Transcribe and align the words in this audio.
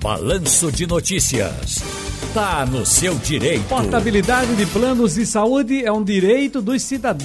Balanço 0.00 0.70
de 0.70 0.86
Notícias. 0.86 1.82
Tá 2.32 2.64
no 2.64 2.86
seu 2.86 3.16
direito. 3.16 3.64
Portabilidade 3.68 4.54
de 4.54 4.64
planos 4.66 5.14
de 5.14 5.26
saúde 5.26 5.84
é 5.84 5.90
um 5.90 6.04
direito 6.04 6.62
do, 6.62 6.72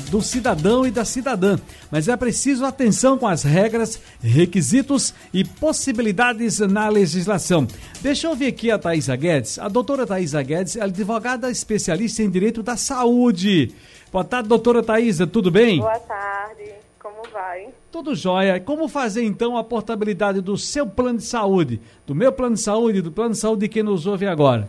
do 0.10 0.22
cidadão 0.22 0.86
e 0.86 0.90
da 0.90 1.06
cidadã, 1.06 1.60
mas 1.92 2.08
é 2.08 2.18
preciso 2.18 2.66
atenção 2.66 3.18
com 3.18 3.28
as 3.28 3.44
regras, 3.44 4.02
requisitos 4.22 5.14
e 5.32 5.44
possibilidades 5.44 6.60
na 6.60 6.90
legislação. 6.90 7.68
Deixa 8.02 8.26
eu 8.26 8.32
ouvir 8.32 8.48
aqui 8.48 8.72
a 8.72 8.80
Thaisa 8.80 9.16
Guedes. 9.16 9.60
A 9.60 9.68
doutora 9.68 10.08
Thaisa 10.08 10.42
Guedes 10.42 10.76
é 10.76 10.82
advogada 10.82 11.52
especialista 11.52 12.24
em 12.24 12.30
direito 12.30 12.64
da 12.64 12.76
saúde. 12.76 13.76
Boa 14.12 14.24
tarde, 14.24 14.50
doutora 14.50 14.82
Thaisa, 14.82 15.28
tudo 15.28 15.52
bem? 15.52 15.80
Boa 15.80 16.00
tarde, 16.00 16.74
como 17.00 17.22
vai? 17.32 17.68
Tudo 17.94 18.16
jóia. 18.16 18.60
Como 18.60 18.88
fazer 18.88 19.24
então 19.24 19.56
a 19.56 19.64
portabilidade 19.64 20.42
do 20.42 20.58
seu 20.58 20.88
plano 20.88 21.20
de 21.20 21.26
saúde, 21.26 21.80
do 22.08 22.16
meu 22.16 22.34
plano 22.34 22.56
de 22.56 22.62
saúde, 22.62 23.04
do 23.04 23.12
plano 23.12 23.34
de 23.34 23.38
saúde 23.38 23.68
de 23.68 23.70
quem 23.70 23.84
nos 23.84 24.08
ouve 24.08 24.26
agora? 24.26 24.68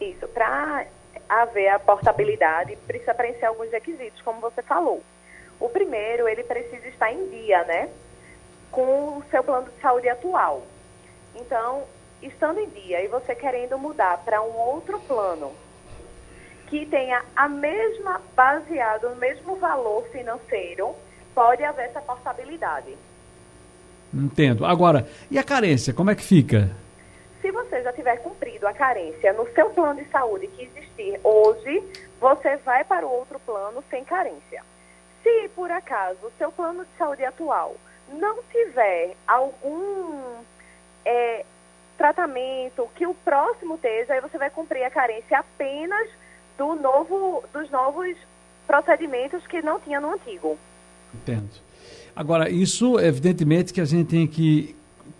Isso, 0.00 0.26
para 0.26 0.84
haver 1.28 1.68
a 1.68 1.78
portabilidade, 1.78 2.76
precisa 2.88 3.14
preencher 3.14 3.44
alguns 3.44 3.70
requisitos, 3.70 4.20
como 4.22 4.40
você 4.40 4.62
falou. 4.62 5.00
O 5.60 5.68
primeiro, 5.68 6.26
ele 6.26 6.42
precisa 6.42 6.88
estar 6.88 7.12
em 7.12 7.24
dia, 7.28 7.62
né? 7.66 7.88
Com 8.72 9.18
o 9.18 9.22
seu 9.30 9.44
plano 9.44 9.68
de 9.70 9.80
saúde 9.80 10.08
atual. 10.08 10.66
Então, 11.36 11.84
estando 12.20 12.58
em 12.58 12.68
dia 12.70 13.00
e 13.04 13.06
você 13.06 13.32
querendo 13.32 13.78
mudar 13.78 14.24
para 14.24 14.42
um 14.42 14.56
outro 14.56 14.98
plano 15.06 15.52
que 16.66 16.84
tenha 16.86 17.22
a 17.36 17.48
mesma, 17.48 18.20
baseado 18.34 19.10
no 19.10 19.16
mesmo 19.16 19.54
valor 19.54 20.04
financeiro, 20.08 20.96
pode 21.34 21.64
haver 21.64 21.86
essa 21.86 22.00
portabilidade. 22.00 22.96
Entendo. 24.12 24.66
Agora, 24.66 25.08
e 25.30 25.38
a 25.38 25.44
carência, 25.44 25.94
como 25.94 26.10
é 26.10 26.14
que 26.14 26.22
fica? 26.22 26.70
Se 27.40 27.50
você 27.50 27.82
já 27.82 27.92
tiver 27.92 28.16
cumprido 28.18 28.66
a 28.66 28.72
carência 28.72 29.32
no 29.32 29.46
seu 29.54 29.70
plano 29.70 30.02
de 30.02 30.10
saúde 30.10 30.46
que 30.48 30.64
existir 30.64 31.18
hoje, 31.22 31.82
você 32.20 32.56
vai 32.58 32.84
para 32.84 33.06
o 33.06 33.10
outro 33.10 33.38
plano 33.40 33.82
sem 33.88 34.04
carência. 34.04 34.62
Se 35.22 35.48
por 35.54 35.70
acaso 35.70 36.18
o 36.22 36.32
seu 36.36 36.50
plano 36.50 36.84
de 36.84 36.90
saúde 36.98 37.24
atual 37.24 37.76
não 38.12 38.42
tiver 38.50 39.14
algum 39.26 40.42
é, 41.04 41.44
tratamento 41.96 42.88
que 42.94 43.06
o 43.06 43.14
próximo 43.14 43.76
esteja, 43.76 44.14
aí 44.14 44.20
você 44.20 44.36
vai 44.36 44.50
cumprir 44.50 44.82
a 44.84 44.90
carência 44.90 45.38
apenas 45.38 46.08
do 46.58 46.74
novo, 46.74 47.44
dos 47.52 47.70
novos 47.70 48.16
procedimentos 48.66 49.46
que 49.46 49.62
não 49.62 49.80
tinha 49.80 50.00
no 50.00 50.12
antigo. 50.12 50.58
Entendo. 51.14 51.48
Agora, 52.14 52.50
isso, 52.50 52.98
evidentemente, 52.98 53.72
que 53.72 53.80
a 53.80 53.84
gente 53.84 54.08
tem 54.08 54.26
que 54.26 54.76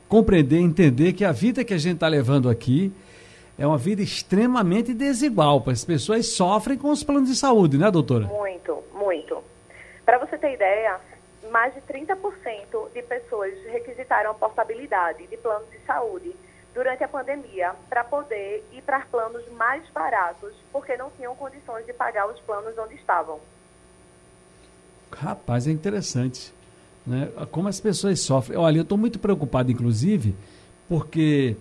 compreender, 0.08 0.58
entender 0.58 1.12
que 1.12 1.24
a 1.24 1.32
vida 1.32 1.64
que 1.64 1.72
a 1.72 1.78
gente 1.78 1.94
está 1.94 2.08
levando 2.08 2.48
aqui 2.48 2.92
é 3.58 3.66
uma 3.66 3.78
vida 3.78 4.02
extremamente 4.02 4.92
desigual. 4.92 5.62
As 5.66 5.84
pessoas 5.84 6.26
sofrem 6.28 6.76
com 6.76 6.90
os 6.90 7.04
planos 7.04 7.28
de 7.28 7.36
saúde, 7.36 7.78
né, 7.78 7.90
doutora? 7.90 8.26
Muito, 8.26 8.82
muito. 8.94 9.42
Para 10.04 10.18
você 10.18 10.36
ter 10.38 10.54
ideia, 10.54 10.98
mais 11.50 11.74
de 11.74 11.80
30% 11.82 12.16
de 12.92 13.02
pessoas 13.02 13.52
requisitaram 13.66 14.30
a 14.30 14.34
portabilidade 14.34 15.26
de 15.26 15.36
planos 15.36 15.70
de 15.70 15.78
saúde 15.86 16.34
durante 16.74 17.04
a 17.04 17.08
pandemia 17.08 17.74
para 17.88 18.04
poder 18.04 18.64
ir 18.72 18.82
para 18.82 19.00
planos 19.00 19.46
mais 19.52 19.88
baratos, 19.90 20.54
porque 20.72 20.96
não 20.96 21.10
tinham 21.10 21.34
condições 21.36 21.84
de 21.86 21.92
pagar 21.92 22.28
os 22.28 22.40
planos 22.40 22.76
onde 22.78 22.94
estavam. 22.94 23.40
Rapaz, 25.10 25.66
é 25.66 25.70
interessante 25.70 26.52
né? 27.06 27.28
como 27.50 27.68
as 27.68 27.80
pessoas 27.80 28.20
sofrem. 28.20 28.58
Olha, 28.58 28.78
eu 28.78 28.82
estou 28.82 28.98
muito 28.98 29.18
preocupado, 29.18 29.70
inclusive, 29.70 30.34
porque 30.88 31.56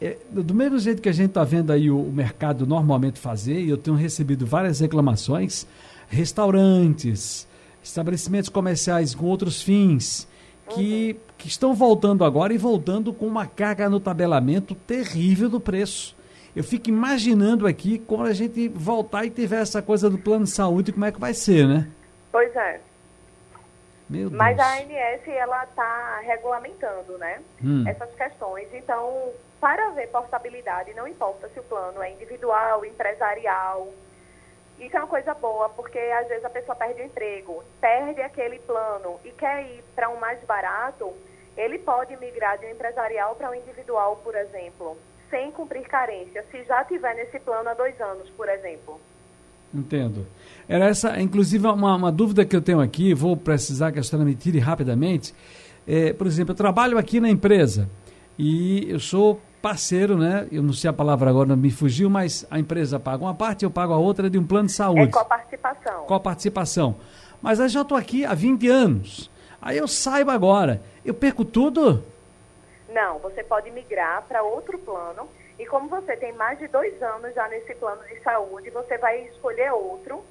é, 0.00 0.18
do 0.30 0.54
mesmo 0.54 0.78
jeito 0.78 1.00
que 1.00 1.08
a 1.08 1.12
gente 1.12 1.30
está 1.30 1.44
vendo 1.44 1.70
aí 1.70 1.90
o, 1.90 1.98
o, 1.98 2.12
mercado 2.12 2.66
normalmente 2.66 3.18
fazer, 3.18 3.60
e 3.60 3.70
eu 3.70 3.76
tenho 3.76 3.96
recebido 3.96 4.46
várias 4.46 4.80
reclamações, 4.80 5.66
restaurantes, 6.08 7.46
estabelecimentos 7.82 8.48
comerciais 8.48 9.14
com 9.14 9.26
outros 9.26 9.62
fins, 9.62 10.28
que, 10.70 11.12
uhum. 11.12 11.34
que 11.38 11.48
estão 11.48 11.74
voltando 11.74 12.24
agora 12.24 12.52
e 12.52 12.58
voltando 12.58 13.12
com 13.12 13.26
uma 13.26 13.46
carga 13.46 13.88
no 13.88 14.00
tabelamento 14.00 14.74
terrível 14.74 15.48
do 15.48 15.60
preço. 15.60 16.14
Eu 16.54 16.64
fico 16.64 16.88
imaginando 16.88 17.66
aqui 17.66 17.98
como 17.98 18.24
a 18.24 18.32
gente 18.32 18.66
voltar 18.68 19.26
e 19.26 19.30
tiver 19.30 19.60
essa 19.60 19.82
coisa 19.82 20.08
do 20.08 20.18
plano 20.18 20.44
de 20.44 20.50
saúde, 20.50 20.90
como 20.90 21.04
é 21.04 21.12
que 21.12 21.20
vai 21.20 21.34
ser, 21.34 21.68
né? 21.68 21.86
Pois 22.36 22.54
é. 22.54 22.80
Mas 24.30 24.58
a 24.58 24.74
ANS 24.74 25.26
ela 25.26 25.64
está 25.64 26.18
regulamentando, 26.18 27.16
né? 27.16 27.42
Hum. 27.64 27.82
Essas 27.88 28.14
questões. 28.14 28.68
Então, 28.74 29.32
para 29.58 29.88
ver 29.92 30.08
portabilidade, 30.08 30.92
não 30.92 31.08
importa 31.08 31.48
se 31.48 31.58
o 31.58 31.62
plano 31.62 32.02
é 32.02 32.10
individual, 32.10 32.84
empresarial. 32.84 33.88
Isso 34.78 34.94
é 34.94 35.00
uma 35.00 35.06
coisa 35.06 35.32
boa, 35.32 35.70
porque 35.70 35.98
às 35.98 36.28
vezes 36.28 36.44
a 36.44 36.50
pessoa 36.50 36.76
perde 36.76 37.00
o 37.00 37.06
emprego, 37.06 37.64
perde 37.80 38.20
aquele 38.20 38.58
plano 38.58 39.18
e 39.24 39.30
quer 39.30 39.62
ir 39.62 39.82
para 39.94 40.10
um 40.10 40.18
mais 40.18 40.38
barato, 40.44 41.14
ele 41.56 41.78
pode 41.78 42.14
migrar 42.18 42.58
de 42.58 42.66
um 42.66 42.70
empresarial 42.70 43.34
para 43.36 43.48
um 43.48 43.54
individual, 43.54 44.20
por 44.22 44.34
exemplo, 44.34 44.98
sem 45.30 45.50
cumprir 45.52 45.88
carência, 45.88 46.44
se 46.50 46.62
já 46.64 46.84
tiver 46.84 47.14
nesse 47.14 47.40
plano 47.40 47.70
há 47.70 47.72
dois 47.72 47.98
anos, 47.98 48.28
por 48.32 48.46
exemplo. 48.46 49.00
Entendo. 49.72 50.26
Era 50.68 50.86
essa, 50.86 51.20
inclusive, 51.20 51.66
uma, 51.66 51.94
uma 51.94 52.12
dúvida 52.12 52.44
que 52.44 52.56
eu 52.56 52.62
tenho 52.62 52.80
aqui, 52.80 53.14
vou 53.14 53.36
precisar 53.36 53.92
que 53.92 53.98
a 53.98 54.02
senhora 54.02 54.24
me 54.24 54.34
tire 54.34 54.58
rapidamente. 54.58 55.34
É, 55.86 56.12
por 56.12 56.26
exemplo, 56.26 56.52
eu 56.52 56.56
trabalho 56.56 56.98
aqui 56.98 57.20
na 57.20 57.28
empresa 57.28 57.88
e 58.38 58.90
eu 58.90 58.98
sou 58.98 59.40
parceiro, 59.62 60.16
né? 60.16 60.46
Eu 60.50 60.62
não 60.62 60.72
sei 60.72 60.88
a 60.90 60.92
palavra 60.92 61.30
agora, 61.30 61.48
não 61.48 61.56
me 61.56 61.70
fugiu, 61.70 62.08
mas 62.10 62.46
a 62.50 62.58
empresa 62.58 62.98
paga 62.98 63.24
uma 63.24 63.34
parte, 63.34 63.64
eu 63.64 63.70
pago 63.70 63.92
a 63.92 63.96
outra 63.96 64.28
de 64.28 64.38
um 64.38 64.44
plano 64.44 64.66
de 64.66 64.72
saúde. 64.72 65.02
É 65.02 65.06
coparticipação. 65.06 66.20
participação. 66.20 66.96
Mas 67.42 67.58
eu 67.58 67.68
já 67.68 67.82
estou 67.82 67.96
aqui 67.96 68.24
há 68.24 68.34
20 68.34 68.68
anos. 68.68 69.30
Aí 69.60 69.76
eu 69.76 69.88
saiba 69.88 70.32
agora, 70.32 70.82
eu 71.04 71.14
perco 71.14 71.44
tudo? 71.44 72.04
Não, 72.92 73.18
você 73.18 73.42
pode 73.42 73.70
migrar 73.70 74.22
para 74.28 74.42
outro 74.42 74.78
plano 74.78 75.28
e 75.58 75.64
como 75.66 75.88
você 75.88 76.16
tem 76.16 76.32
mais 76.34 76.58
de 76.58 76.68
dois 76.68 77.00
anos 77.02 77.34
já 77.34 77.48
nesse 77.48 77.74
plano 77.76 78.02
de 78.04 78.20
saúde, 78.20 78.70
você 78.70 78.98
vai 78.98 79.22
escolher 79.28 79.72
outro 79.72 80.22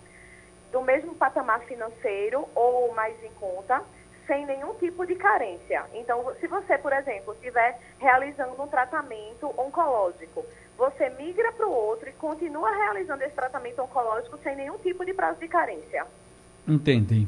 do 0.72 0.82
mesmo 0.82 1.16
patamar 1.16 1.62
financeiro 1.62 2.48
ou 2.54 2.94
mais 2.94 3.16
em 3.24 3.32
conta, 3.40 3.82
sem 4.28 4.46
nenhum 4.46 4.74
tipo 4.76 5.06
de 5.06 5.16
carência. 5.16 5.86
Então, 5.94 6.32
se 6.40 6.48
você, 6.48 6.78
por 6.78 6.92
exemplo, 6.92 7.34
estiver 7.34 7.80
realizando 8.00 8.62
um 8.62 8.68
tratamento 8.68 9.48
oncológico, 9.58 10.46
você 10.78 11.10
migra 11.12 11.52
para 11.54 11.68
o 11.68 11.72
outro 11.72 12.10
e 12.10 12.14
continua 12.14 12.70
realizando 12.72 13.24
esse 13.24 13.34
tratamento 13.34 13.82
oncológico 13.82 14.38
sem 14.44 14.56
nenhum 14.56 14.78
tipo 14.80 15.06
de 15.06 15.14
prazo 15.14 15.40
de 15.40 15.48
carência. 15.48 16.06
Entendi. 16.68 17.28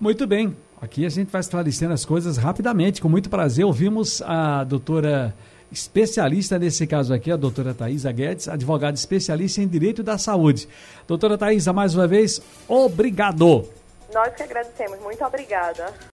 Muito 0.00 0.26
bem. 0.26 0.56
Aqui 0.80 1.04
a 1.04 1.08
gente 1.08 1.30
vai 1.32 1.40
esclarecendo 1.40 1.92
as 1.92 2.04
coisas 2.04 2.36
rapidamente. 2.36 3.02
Com 3.02 3.08
muito 3.08 3.28
prazer, 3.28 3.64
ouvimos 3.64 4.22
a 4.22 4.62
doutora 4.62 5.34
especialista 5.70 6.58
nesse 6.58 6.86
caso 6.86 7.12
aqui, 7.12 7.30
a 7.30 7.36
doutora 7.36 7.74
Thaisa 7.74 8.10
Guedes, 8.10 8.48
advogada 8.48 8.96
especialista 8.96 9.60
em 9.60 9.68
Direito 9.68 10.02
da 10.02 10.18
Saúde. 10.18 10.68
Doutora 11.06 11.36
Thaisa, 11.36 11.72
mais 11.72 11.94
uma 11.94 12.06
vez, 12.06 12.40
obrigado. 12.66 13.68
Nós 14.12 14.34
que 14.34 14.42
agradecemos. 14.42 14.98
Muito 15.00 15.22
obrigada. 15.24 15.92